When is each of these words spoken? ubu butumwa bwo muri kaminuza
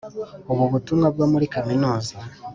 ubu 0.51 0.63
butumwa 0.73 1.07
bwo 1.13 1.25
muri 1.31 1.45
kaminuza 1.53 2.15